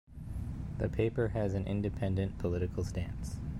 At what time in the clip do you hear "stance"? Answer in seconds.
2.83-3.37